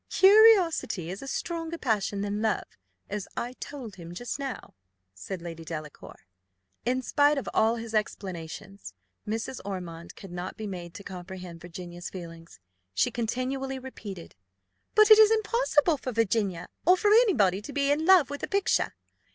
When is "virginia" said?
16.11-16.67